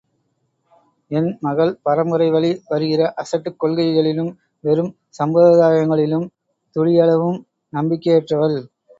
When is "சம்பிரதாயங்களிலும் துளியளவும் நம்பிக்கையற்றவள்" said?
5.19-8.57